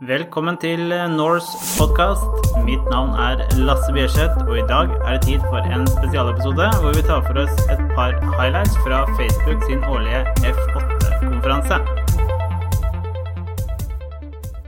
Velkommen 0.00 0.56
til 0.56 0.86
Norse 1.12 1.58
podkast. 1.76 2.46
Mitt 2.64 2.86
navn 2.88 3.10
er 3.20 3.42
Lasse 3.60 3.92
Bjerseth, 3.92 4.38
og 4.46 4.54
i 4.56 4.62
dag 4.64 4.88
er 4.96 5.18
det 5.18 5.26
tid 5.26 5.42
for 5.44 5.60
en 5.60 5.82
spesialepisode 5.90 6.68
hvor 6.80 6.94
vi 6.96 7.02
tar 7.04 7.20
for 7.26 7.40
oss 7.42 7.58
et 7.68 7.82
par 7.92 8.14
highlights 8.38 8.78
fra 8.80 9.02
Facebook 9.18 9.66
sin 9.68 9.84
årlige 9.84 10.22
F8-konferanse. 10.48 11.76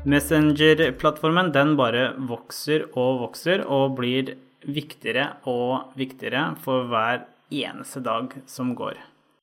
Messenger-plattformen 0.05 1.49
den 1.57 1.79
bare 1.81 2.11
vokser 2.29 2.85
og 2.93 3.23
vokser 3.23 3.65
og 3.65 3.97
blir 4.03 4.35
viktigere 4.69 5.31
og 5.49 5.97
viktigere 5.97 6.51
for 6.61 6.85
hver 6.93 7.25
eneste 7.49 8.05
dag 8.05 8.37
som 8.45 8.77
går. 8.77 9.01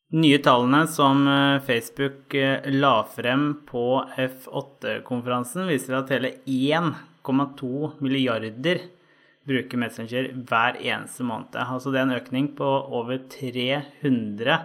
Nye 0.09 0.39
tallene 0.41 0.87
som 0.89 1.27
eh, 1.29 1.61
Facebook 1.61 2.33
eh, 2.33 2.65
la 2.73 3.03
frem 3.05 3.51
på 3.67 3.83
F8-konferansen, 4.17 5.67
viser 5.69 5.99
at 5.99 6.09
hele 6.09 6.31
1,2 6.49 7.91
milliarder 8.01 8.81
bruker 9.45 9.81
Messenger 9.83 10.31
hver 10.50 10.79
eneste 10.81 11.27
måned. 11.29 11.53
Altså 11.61 11.93
det 11.93 12.01
er 12.01 12.07
en 12.07 12.15
økning 12.17 12.50
på 12.57 12.71
over 12.89 13.21
300 13.29 14.57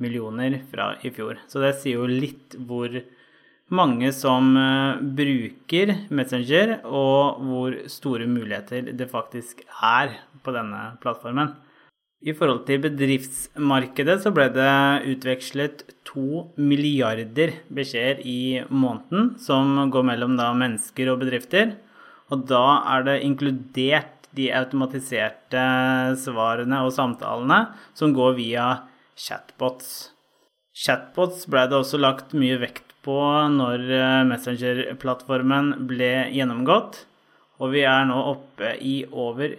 millioner 0.00 0.56
fra 0.72 0.94
i 1.04 1.12
fjor. 1.12 1.36
Så 1.52 1.60
det 1.60 1.74
sier 1.82 2.00
jo 2.00 2.08
litt 2.08 2.56
hvor 2.56 2.96
mange 3.68 4.08
som 4.16 4.54
eh, 4.56 5.04
bruker 5.20 5.96
Messenger, 6.08 6.78
og 6.88 7.44
hvor 7.44 7.80
store 7.92 8.24
muligheter 8.24 8.88
det 8.96 9.12
faktisk 9.12 9.66
er 9.84 10.16
på 10.40 10.56
denne 10.56 10.94
plattformen. 11.04 11.58
I 12.18 12.34
forhold 12.34 12.64
til 12.66 12.80
bedriftsmarkedet 12.82 14.16
så 14.24 14.32
ble 14.34 14.48
det 14.50 14.70
utvekslet 15.12 15.84
to 16.08 16.48
milliarder 16.58 17.52
beskjeder 17.70 18.24
i 18.26 18.64
måneden, 18.66 19.36
som 19.38 19.76
går 19.92 20.06
mellom 20.08 20.34
da 20.38 20.50
mennesker 20.50 21.12
og 21.12 21.20
bedrifter. 21.22 21.76
Og 22.34 22.42
da 22.50 22.64
er 22.96 23.06
det 23.06 23.20
inkludert 23.22 24.26
de 24.34 24.50
automatiserte 24.52 25.62
svarene 26.20 26.82
og 26.84 26.92
samtalene 26.96 27.60
som 27.96 28.12
går 28.16 28.34
via 28.40 28.66
chatbots. 29.18 30.10
Chatbots 30.74 31.46
ble 31.50 31.64
det 31.70 31.78
også 31.78 32.02
lagt 32.02 32.34
mye 32.38 32.58
vekt 32.60 32.92
på 33.06 33.16
når 33.54 33.86
eh, 33.94 34.26
Messenger-plattformen 34.28 35.72
ble 35.88 36.12
gjennomgått, 36.34 37.04
og 37.62 37.72
vi 37.72 37.86
er 37.86 38.04
nå 38.10 38.18
oppe 38.34 38.74
i 38.84 39.00
over 39.06 39.54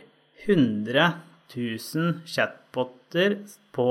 100 0.46 1.29
1000 1.50 2.22
chatboter 2.26 3.38
på 3.76 3.90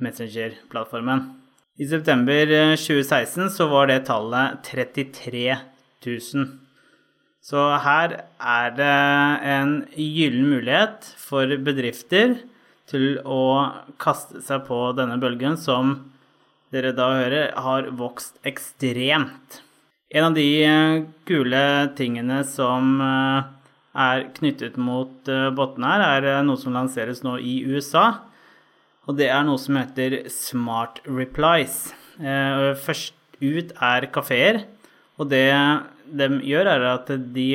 Messenger-plattformen. 0.00 1.36
I 1.80 1.86
september 1.88 2.46
2016 2.76 3.42
eh, 3.44 3.48
så 3.48 3.66
var 3.70 3.86
det 3.88 4.04
tallet 4.08 4.62
33 4.66 5.56
000. 6.06 6.48
Så 7.40 7.60
her 7.84 8.16
er 8.36 8.74
det 8.76 8.96
en 9.48 9.70
gyllen 9.96 10.50
mulighet 10.50 11.08
for 11.16 11.48
bedrifter 11.64 12.36
til 12.90 13.20
å 13.24 13.70
kaste 14.02 14.42
seg 14.44 14.66
på 14.66 14.82
denne 14.98 15.16
bølgen, 15.22 15.56
som 15.56 15.94
dere 16.74 16.92
da 16.96 17.08
hører 17.16 17.54
har 17.56 17.88
vokst 17.96 18.36
ekstremt. 18.46 19.62
En 20.10 20.28
av 20.28 20.36
de 20.36 20.50
gule 20.66 21.14
kule 21.30 21.64
tingene 21.96 22.42
som 22.44 22.96
eh, 23.00 23.48
er 23.94 24.28
knyttet 24.36 24.76
mot 24.78 25.30
botten 25.56 25.86
her, 25.86 26.04
er 26.04 26.26
uh, 26.38 26.42
noe 26.46 26.60
som 26.60 26.74
lanseres 26.74 27.24
nå 27.26 27.36
i 27.42 27.60
USA. 27.66 28.22
Og 29.08 29.16
det 29.18 29.30
er 29.32 29.42
noe 29.46 29.58
som 29.58 29.78
heter 29.80 30.20
Smart 30.30 31.00
Replies. 31.08 31.90
Uh, 32.20 32.76
først 32.78 33.16
ut 33.40 33.72
er 33.74 34.06
kafeer. 34.14 34.64
Og 35.20 35.30
det 35.32 35.48
de 36.10 36.28
gjør, 36.46 36.70
er 36.70 36.86
at 36.94 37.10
de 37.34 37.48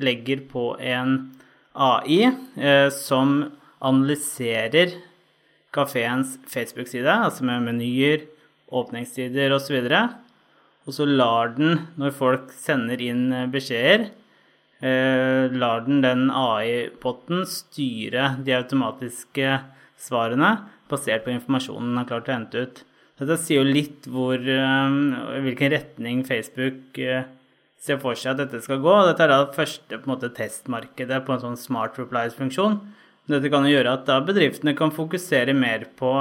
legger 0.00 0.44
på 0.50 0.72
en 0.78 1.18
AI 1.74 2.30
som 2.94 3.52
analyserer 3.78 4.96
kafeens 5.70 6.38
Facebook-side, 6.48 7.12
altså 7.12 7.44
med 7.46 7.68
menyer, 7.68 8.24
åpningstider 8.72 9.52
osv. 9.54 9.76
Og, 9.84 9.92
så 9.92 10.88
og 10.88 10.96
så 10.96 11.06
lar 11.06 11.52
den, 11.58 11.84
når 12.00 12.16
folk 12.16 12.50
sender 12.56 13.04
inn 13.04 13.28
beskjeder, 13.52 14.08
Eh, 14.08 14.19
lar 14.80 15.82
den 15.84 15.98
den 16.00 16.30
AI-potten 16.32 17.42
styre 17.44 18.30
de 18.40 18.54
automatiske 18.56 19.58
svarene 20.00 20.54
basert 20.90 21.26
på 21.26 21.34
informasjonen 21.34 21.92
den 21.92 22.00
har 22.00 22.08
klart 22.08 22.30
å 22.30 22.36
hente 22.36 22.64
ut. 22.64 22.80
Dette 23.20 23.36
sier 23.42 23.60
jo 23.60 23.68
litt 23.68 24.08
hvor, 24.08 24.40
eh, 24.40 24.94
hvilken 25.44 25.72
retning 25.74 26.22
Facebook 26.24 26.98
eh, 26.98 27.28
ser 27.80 28.00
for 28.00 28.16
seg 28.16 28.32
at 28.32 28.46
dette 28.46 28.62
skal 28.64 28.80
gå. 28.80 28.94
Dette 29.08 29.26
er 29.26 29.32
da 29.32 29.52
første 29.52 30.00
på 30.00 30.08
måte, 30.08 30.32
testmarkedet 30.36 31.20
på 31.26 31.36
en 31.36 31.44
sånn 31.44 31.60
smart 31.60 32.00
replies-funksjon. 32.00 32.80
Dette 33.30 33.52
kan 33.52 33.68
jo 33.68 33.74
gjøre 33.74 33.98
at 33.98 34.08
bedriftene 34.26 34.74
kan 34.76 34.92
fokusere 34.92 35.54
mer 35.54 35.84
på 36.00 36.14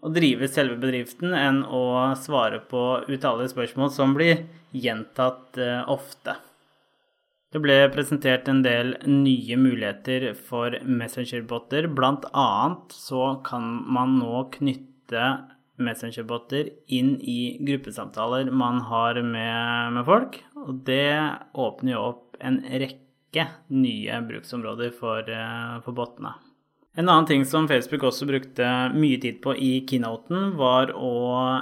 å 0.00 0.10
drive 0.10 0.48
selve 0.50 0.78
bedriften 0.80 1.32
enn 1.36 1.62
å 1.64 2.12
svare 2.18 2.58
på 2.70 2.84
utallige 3.06 3.54
spørsmål 3.54 3.92
som 3.94 4.14
blir 4.16 4.46
gjentatt 4.74 5.58
ofte. 5.90 6.36
Det 7.50 7.58
ble 7.58 7.76
presentert 7.90 8.46
en 8.46 8.60
del 8.62 8.92
nye 9.10 9.56
muligheter 9.58 10.28
for 10.38 10.76
messengerboter. 10.86 11.88
Blant 11.90 12.28
annet 12.30 12.94
så 12.94 13.40
kan 13.46 13.64
man 13.90 14.20
nå 14.20 14.44
knytte 14.54 15.24
messengerboter 15.82 16.70
inn 16.94 17.16
i 17.18 17.56
gruppesamtaler 17.66 18.52
man 18.54 18.78
har 18.86 19.18
med, 19.24 19.96
med 19.96 20.06
folk. 20.06 20.38
Og 20.62 20.84
det 20.86 21.10
åpner 21.58 21.96
jo 21.96 22.04
opp 22.12 22.38
en 22.38 22.60
rekke 22.70 23.48
nye 23.74 24.22
bruksområder 24.30 24.94
for, 24.94 25.26
eh, 25.26 25.80
for 25.82 25.96
botene. 25.96 26.36
En 26.98 27.06
annen 27.08 27.26
ting 27.26 27.44
som 27.46 27.68
Facebook 27.70 28.02
også 28.08 28.26
brukte 28.26 28.66
mye 28.98 29.18
tid 29.22 29.36
på 29.44 29.52
i 29.54 29.70
keynoten, 29.86 30.56
var 30.58 30.90
å 30.98 31.12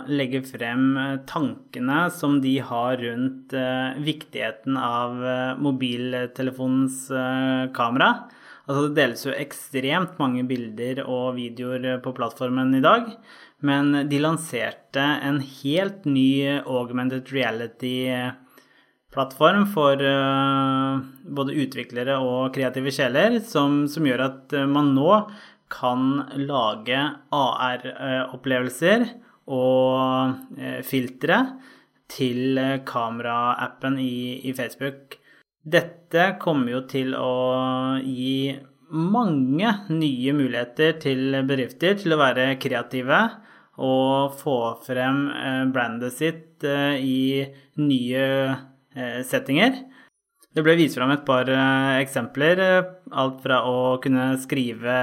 legge 0.09 0.41
frem 0.47 0.97
tankene 1.29 2.07
som 2.17 2.39
de 2.41 2.55
har 2.65 2.97
rundt 3.03 3.53
eh, 3.53 3.99
viktigheten 4.07 4.79
av 4.81 5.21
eh, 5.21 5.61
mobiltelefonens 5.61 7.03
eh, 7.13 7.69
kamera. 7.77 8.09
Altså 8.65 8.87
det 8.87 8.97
deles 9.03 9.27
jo 9.29 9.37
ekstremt 9.37 10.17
mange 10.21 10.47
bilder 10.49 11.05
og 11.05 11.37
videoer 11.37 12.01
på 12.05 12.17
plattformen 12.17 12.73
i 12.81 12.85
dag. 12.85 13.13
Men 13.61 14.09
de 14.09 14.25
lanserte 14.25 15.05
en 15.29 15.43
helt 15.45 16.09
ny 16.09 16.31
augmented 16.65 17.29
reality-plattform 17.37 18.45
plattform 19.19 19.67
for 19.67 19.99
uh, 19.99 20.99
både 21.27 21.57
utviklere 21.59 22.19
og 22.23 22.53
kreative 22.55 22.93
sjeler, 22.95 23.41
som, 23.43 23.83
som, 23.91 24.07
gjør 24.07 24.23
at 24.29 24.55
uh, 24.55 24.67
man 24.71 24.93
nå 24.95 25.11
kan 25.73 26.23
lage 26.39 27.01
AR-opplevelser 27.35 29.09
og 29.51 30.37
uh, 30.55 30.79
filtre 30.87 31.41
til 32.09 32.57
kameraappen 32.89 33.99
i, 34.01 34.39
i 34.49 34.55
Facebook. 34.57 35.19
Dette 35.69 36.31
kommer 36.41 36.79
jo 36.79 36.85
til 36.89 37.13
å 37.19 37.99
gi 38.01 38.55
mange 38.89 39.75
nye 39.91 40.33
muligheter 40.33 40.95
til 41.03 41.43
bedrifter 41.45 41.99
til 42.01 42.15
å 42.15 42.23
være 42.23 42.55
kreative 42.63 43.21
og 43.85 44.39
få 44.41 44.57
frem 44.87 45.21
brandet 45.75 46.17
sitt 46.17 46.65
i 46.65 47.45
nye 47.77 48.25
Eh, 48.49 48.78
settinger. 49.27 49.83
Det 50.59 50.63
ble 50.65 50.73
vist 50.75 50.97
fram 50.97 51.13
et 51.13 51.27
par 51.29 51.47
eh, 51.53 52.01
eksempler. 52.03 52.59
Eh, 52.59 52.87
alt 53.21 53.43
fra 53.45 53.61
å 53.69 53.99
kunne 54.03 54.33
skrive 54.43 54.95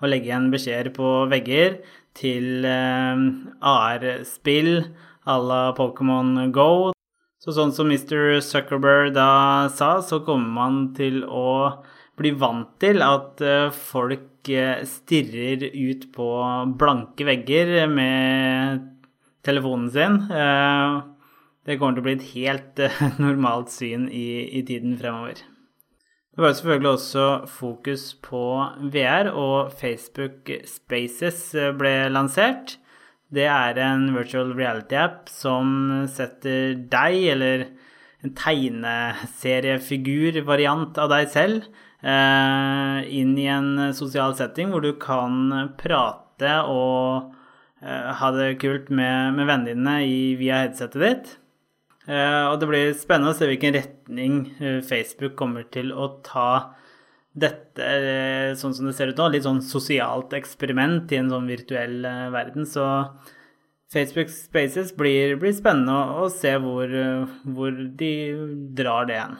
og 0.00 0.08
legge 0.08 0.30
igjen 0.30 0.48
beskjeder 0.50 0.88
på 0.96 1.10
vegger, 1.30 1.76
til 2.18 2.64
AR-spill 2.66 4.72
à 5.28 5.36
la 5.38 5.60
Pokémon 5.76 6.48
Go. 6.50 6.90
Så 7.38 7.54
sånn 7.54 7.70
som 7.76 7.92
Mr. 7.92 8.40
Zuckerberg 8.42 9.12
da 9.14 9.68
sa, 9.70 10.00
så 10.02 10.18
kommer 10.26 10.50
man 10.56 10.80
til 10.96 11.20
å 11.22 11.78
bli 12.18 12.32
vant 12.34 12.72
til 12.82 13.04
at 13.06 13.38
folk 13.70 14.50
stirrer 14.90 15.62
ut 15.70 16.08
på 16.16 16.28
blanke 16.80 17.28
vegger 17.28 17.86
med 17.92 18.82
telefonen 19.46 19.92
sin. 19.94 20.18
Det 21.68 21.74
kommer 21.76 21.98
til 21.98 22.00
å 22.00 22.04
bli 22.06 22.14
et 22.16 22.30
helt 22.32 22.78
uh, 22.80 23.00
normalt 23.20 23.68
syn 23.74 24.06
i, 24.08 24.48
i, 24.56 24.62
tiden 24.64 24.96
fremover. 24.96 25.36
Det 26.32 26.40
var 26.40 26.54
selvfølgelig 26.56 26.88
også 26.94 27.44
fokus 27.50 28.14
på 28.24 28.64
VR, 28.94 29.28
og 29.34 29.72
Facebook 29.76 30.48
Spaces 30.70 31.54
eh, 31.58 31.74
ble 31.76 32.08
lansert. 32.14 32.78
Det 33.34 33.44
er 33.50 33.78
en 33.82 34.14
virtual 34.14 34.54
reality-app 34.56 35.28
som 35.28 36.06
setter 36.08 36.74
deg, 36.88 37.26
eller 37.34 37.66
en 38.24 38.32
tegneseriefigur-variant 38.38 40.98
av 41.02 41.08
deg 41.12 41.28
selv, 41.34 41.66
uh, 42.06 43.02
inn 43.04 43.36
i 43.36 43.46
en 43.52 43.92
sosial 43.98 44.32
setting 44.38 44.70
hvor 44.72 44.80
du 44.86 44.92
kan 45.02 45.68
prate 45.76 46.62
og 46.70 47.34
ha 47.78 48.30
det 48.34 48.58
kult 48.58 48.88
med, 48.90 49.34
med 49.36 49.46
vennene 49.46 49.74
dine 49.74 49.98
via 50.40 50.56
headsetet 50.64 51.00
ditt. 51.02 51.38
Og 52.08 52.54
det 52.60 52.68
blir 52.70 52.94
spennende 52.96 53.34
å 53.34 53.36
se 53.36 53.44
hvilken 53.50 53.74
retning 53.76 54.36
Facebook 54.88 55.34
kommer 55.36 55.66
til 55.68 55.90
å 55.92 56.06
ta 56.24 56.74
dette, 57.38 57.88
sånn 58.58 58.72
som 58.74 58.88
det 58.88 58.94
ser 58.96 59.12
ut 59.12 59.20
nå, 59.20 59.26
litt 59.34 59.44
sånn 59.44 59.60
sosialt 59.62 60.32
eksperiment 60.38 61.12
i 61.12 61.20
en 61.20 61.28
sånn 61.32 61.50
virtuell 61.50 62.00
verden. 62.32 62.64
Så 62.66 62.86
Facebook 63.92 64.32
Spaces 64.32 64.92
blir, 64.96 65.36
blir 65.40 65.54
spennende 65.56 65.96
å, 66.20 66.28
se 66.32 66.54
hvor, 66.60 66.92
hvor, 67.44 67.76
de 68.00 68.12
drar 68.76 69.08
det 69.08 69.16
igjen. 69.16 69.38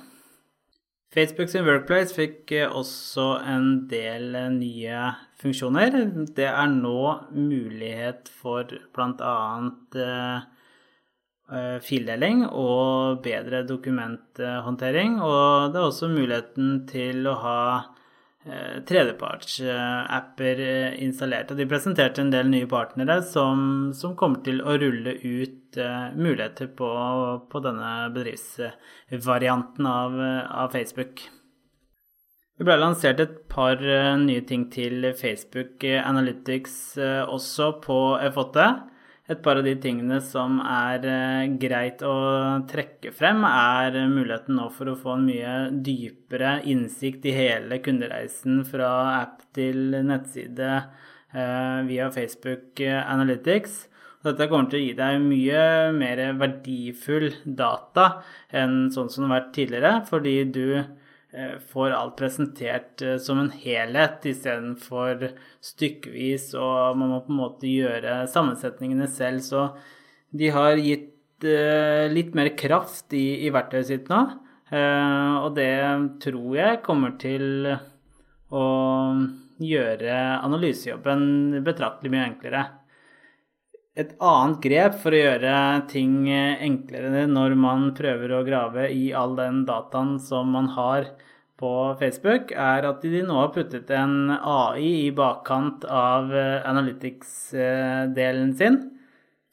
Facebook 1.12 1.48
sin 1.48 1.64
Workplace 1.64 2.12
fikk 2.12 2.52
også 2.68 3.38
en 3.48 3.68
del 3.88 4.36
nye 4.58 5.10
funksjoner. 5.40 5.96
Det 6.36 6.48
er 6.48 6.72
nå 6.72 7.00
mulighet 7.32 8.28
for 8.40 8.68
bl.a. 8.96 9.36
Uh, 11.48 11.78
fildeling 11.80 12.42
og 12.44 13.22
bedre 13.24 13.62
dokumenthåndtering. 13.64 15.14
Og 15.24 15.72
det 15.72 15.80
er 15.80 15.86
også 15.86 16.10
muligheten 16.12 16.82
til 16.90 17.24
å 17.24 17.38
ha 17.40 17.60
Eh, 18.48 18.82
tredjepartsapper 18.88 20.60
eh, 20.62 21.02
installert. 21.04 21.50
Og 21.52 21.58
de 21.58 21.66
presenterte 21.68 22.22
en 22.22 22.30
del 22.32 22.48
nye 22.48 22.68
partnere 22.70 23.18
som, 23.26 23.90
som 23.92 24.14
kommer 24.16 24.40
til 24.46 24.62
å 24.62 24.76
rulle 24.80 25.16
ut 25.20 25.78
muligheter 26.16 26.70
på, 26.78 26.88
på, 27.52 27.60
denne 27.60 27.90
bedriftsvarianten 28.14 29.88
av, 29.90 30.14
av, 30.48 30.70
Facebook. 30.72 31.26
Det 32.56 32.66
ble 32.66 32.78
lansert 32.80 33.20
et 33.20 33.34
par 33.52 33.82
nye 34.22 34.40
ting 34.48 34.64
til 34.72 35.10
Facebook 35.18 35.84
Analytics 35.84 36.96
også 37.28 37.68
på 37.84 37.98
F8. 38.30 38.64
Et 39.28 39.40
par 39.44 39.58
av 39.60 39.66
de 39.66 39.74
tingene 39.76 40.22
som 40.24 40.56
er 40.64 41.02
eh, 41.04 41.50
greit 41.60 42.00
å 42.06 42.14
trekke 42.70 43.12
frem, 43.12 43.42
er 43.44 43.98
muligheten 44.08 44.56
nå 44.56 44.70
for 44.72 44.88
å 44.88 44.96
få 44.96 45.18
en 45.18 45.26
mye 45.28 45.56
dypere 45.84 46.54
innsikt 46.72 47.28
i 47.28 47.34
hele 47.36 47.80
kundereisen 47.84 48.62
fra 48.68 48.88
app 49.18 49.42
til 49.56 49.98
nettside 50.08 50.70
eh, 50.72 51.80
via 51.90 52.08
Facebook 52.14 52.80
Analytics. 52.80 53.82
Dette 54.24 54.48
kommer 54.48 54.72
til 54.72 54.80
å 54.80 54.86
gi 54.86 54.94
deg 54.96 55.20
mye 55.22 55.66
mer 55.94 56.24
verdifull 56.40 57.28
data 57.44 58.08
enn 58.48 58.88
sånn 58.94 59.12
som 59.12 59.26
det 59.26 59.28
har 59.28 59.36
vært 59.36 59.52
tidligere, 59.60 59.92
fordi 60.08 60.38
du 60.56 60.64
Eh, 60.80 60.86
får 61.72 61.92
alt 61.92 62.16
presentert 62.16 63.02
eh, 63.02 63.18
som 63.20 63.38
en 63.38 63.50
helhet 63.52 64.24
istedenfor 64.30 65.26
stykkevis, 65.60 66.54
og 66.56 66.96
man 66.96 67.12
må 67.12 67.20
på 67.24 67.34
en 67.34 67.40
måte 67.42 67.68
gjøre 67.70 68.22
sammensetningene 68.32 69.08
selv. 69.12 69.44
Så 69.44 69.66
de 70.32 70.48
har 70.54 70.80
gitt 70.80 71.44
eh, 71.44 72.08
litt 72.12 72.32
mer 72.38 72.54
kraft 72.56 73.12
i, 73.16 73.44
i 73.44 73.52
verktøyet 73.54 73.90
sitt 73.92 74.12
nå, 74.12 74.22
og 74.68 75.54
det 75.56 75.72
tror 76.20 76.50
jeg 76.58 76.80
kommer 76.84 77.14
til 77.16 77.70
å 78.52 78.64
gjøre 79.64 80.16
analysejobben 80.44 81.62
betraktelig 81.64 82.12
mye 82.12 82.26
enklere. 82.26 82.66
Et 83.98 84.12
annet 84.22 84.60
grep 84.62 85.00
for 85.02 85.10
å 85.10 85.22
gjøre 85.24 85.54
ting 85.90 86.28
enklere 86.30 87.24
når 87.26 87.56
man 87.58 87.88
prøver 87.98 88.36
å 88.36 88.44
grave 88.46 88.86
i 88.94 89.08
all 89.10 89.34
den 89.38 89.64
dataen 89.66 90.20
som 90.22 90.52
man 90.54 90.70
har 90.76 91.08
på 91.58 91.72
Facebook, 91.98 92.52
er 92.52 92.86
at 92.86 93.02
de 93.02 93.24
nå 93.26 93.40
har 93.40 93.50
puttet 93.54 93.90
en 93.94 94.30
AI 94.36 95.08
i 95.08 95.10
bakkant 95.14 95.82
av 95.90 96.30
eh, 96.30 96.62
Analytics-delen 96.68 98.54
sin. 98.58 98.78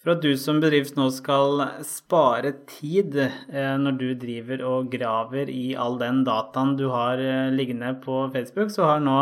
For 0.04 0.14
at 0.14 0.22
du 0.22 0.36
som 0.38 0.60
bedrift 0.62 1.00
nå 1.00 1.08
skal 1.14 1.64
spare 1.88 2.54
tid 2.70 3.18
eh, 3.18 3.74
når 3.82 3.98
du 3.98 4.08
driver 4.22 4.62
og 4.70 4.92
graver 4.94 5.50
i 5.50 5.74
all 5.74 5.98
den 6.02 6.22
dataen 6.28 6.76
du 6.78 6.86
har 6.94 7.22
eh, 7.22 7.50
liggende 7.56 7.96
på 8.06 8.28
Facebook, 8.36 8.70
så 8.70 8.92
har 8.92 9.02
nå 9.02 9.20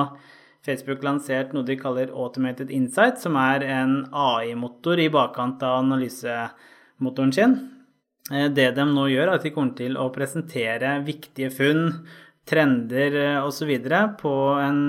Facebook 0.64 1.04
lansert 1.04 1.52
noe 1.52 1.66
de 1.68 1.76
kaller 1.80 2.12
Automated 2.16 2.72
Insight, 2.72 3.20
som 3.20 3.36
er 3.40 3.66
en 3.68 3.98
AI-motor 4.16 5.02
i 5.04 5.10
bakkant 5.12 5.64
av 5.68 5.82
analysemotoren 5.82 7.34
sin. 7.36 7.58
Eh, 8.32 8.48
det 8.48 8.70
de 8.78 8.86
nå 8.88 9.10
gjør, 9.12 9.28
er 9.28 9.36
at 9.36 9.44
de 9.44 9.52
kommer 9.52 9.76
til 9.76 10.00
å 10.00 10.08
presentere 10.16 10.96
viktige 11.04 11.52
funn, 11.52 11.90
trender 12.48 13.20
eh, 13.20 13.42
osv. 13.44 13.74
på 14.22 14.36
en 14.64 14.80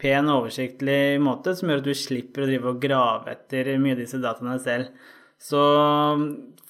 pen, 0.00 0.32
oversiktlig 0.32 1.20
måte, 1.20 1.52
som 1.56 1.68
gjør 1.68 1.84
at 1.84 1.90
du 1.90 1.94
slipper 1.94 2.44
å 2.44 2.48
drive 2.48 2.72
og 2.72 2.80
grave 2.80 3.36
etter 3.36 3.74
mye 3.76 3.98
av 3.98 4.02
disse 4.06 4.20
dataene 4.24 4.56
selv. 4.64 5.12
Så 5.36 5.60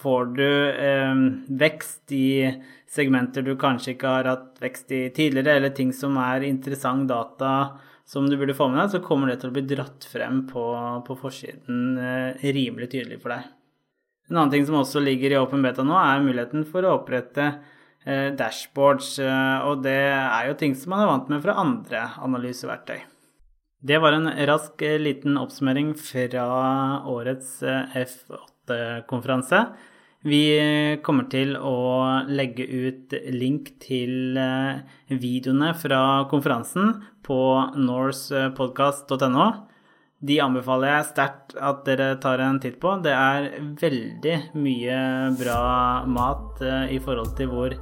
får 0.02 0.30
du 0.34 0.48
eh, 0.74 1.24
vekst 1.62 2.10
i 2.18 2.50
segmenter 2.90 3.46
du 3.46 3.54
kanskje 3.58 3.94
ikke 3.94 4.10
har 4.18 4.26
hatt 4.32 4.62
vekst 4.62 4.90
i 4.90 5.04
tidligere, 5.14 5.60
eller 5.60 5.74
ting 5.74 5.94
som 5.94 6.18
er 6.18 6.46
interessant 6.50 7.06
data 7.10 7.54
som 8.06 8.26
du 8.28 8.36
burde 8.36 8.56
få 8.56 8.68
med 8.68 8.82
deg, 8.82 8.90
så 8.92 9.02
kommer 9.04 9.30
det 9.30 9.38
til 9.40 9.50
å 9.50 9.54
bli 9.56 9.64
dratt 9.68 10.04
frem 10.08 10.42
på, 10.50 10.64
på 11.06 11.16
forsiden 11.18 12.00
eh, 12.00 12.50
rimelig 12.52 12.90
tydelig 12.92 13.22
for 13.22 13.34
deg. 13.34 13.48
En 14.30 14.38
annen 14.38 14.52
ting 14.52 14.66
som 14.68 14.78
også 14.80 15.02
ligger 15.04 15.34
i 15.34 15.40
Open 15.40 15.64
Beta 15.64 15.84
nå, 15.84 15.96
er 16.00 16.22
muligheten 16.24 16.64
for 16.68 16.84
å 16.84 16.98
opprette 16.98 17.48
eh, 18.04 18.30
dashboards. 18.36 19.18
Eh, 19.24 19.64
og 19.68 19.82
det 19.84 19.98
er 20.12 20.48
jo 20.48 20.60
ting 20.60 20.76
som 20.76 20.94
man 20.94 21.04
er 21.04 21.10
vant 21.12 21.32
med 21.32 21.42
fra 21.44 21.58
andre 21.60 22.06
analyseverktøy. 22.24 23.02
Det 23.84 23.98
var 24.00 24.16
en 24.16 24.30
rask 24.48 24.80
eh, 24.84 25.00
liten 25.00 25.36
oppsummering 25.36 25.92
fra 26.00 26.46
årets 27.10 27.58
eh, 27.68 27.98
F8-konferanse. 28.04 29.60
Vi 30.24 30.44
kommer 31.04 31.26
til 31.28 31.52
å 31.60 31.76
legge 32.32 32.64
ut 32.64 33.12
link 33.28 33.74
til 33.82 34.38
eh, 34.40 34.80
videoene 35.12 35.74
fra 35.76 36.24
konferansen 36.30 36.94
på 37.26 37.40
Norsepodcast.no. 37.76 39.48
De 40.24 40.38
anbefaler 40.40 40.94
jeg 40.94 41.10
sterkt 41.10 41.52
at 41.60 41.84
dere 41.84 42.14
tar 42.24 42.40
en 42.40 42.56
titt 42.62 42.80
på. 42.80 42.94
Det 43.04 43.12
er 43.12 43.50
veldig 43.82 44.38
mye 44.56 44.96
bra 45.36 45.60
mat 46.08 46.64
eh, 46.64 46.96
i 46.96 47.02
forhold 47.04 47.36
til 47.36 47.52
hvor 47.52 47.76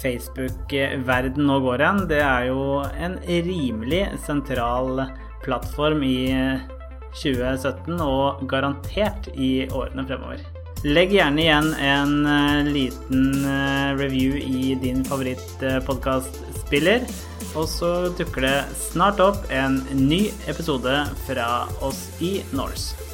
Facebook-verden 0.00 1.44
nå 1.44 1.60
går 1.60 1.84
igjen. 1.84 2.04
Det 2.08 2.24
er 2.24 2.48
jo 2.54 2.66
en 2.88 3.20
rimelig 3.28 4.06
sentral 4.24 5.04
plattform 5.44 6.00
i 6.08 6.20
2017 7.20 8.00
og 8.00 8.46
garantert 8.48 9.28
i 9.36 9.66
årene 9.68 10.08
fremover. 10.08 10.55
Legg 10.84 11.14
gjerne 11.16 11.40
igjen 11.40 11.70
en 11.80 12.26
uh, 12.26 12.66
liten 12.68 13.44
uh, 13.46 13.96
review 13.96 14.36
i 14.36 14.74
din 14.82 15.04
favorittpodkastspiller. 15.08 17.06
Og 17.56 17.64
så 17.70 17.92
dukker 18.18 18.44
det 18.44 18.56
snart 18.90 19.22
opp 19.24 19.48
en 19.54 19.80
ny 19.96 20.26
episode 20.50 21.00
fra 21.24 21.50
oss 21.80 22.06
i 22.20 22.38
Norse. 22.52 23.05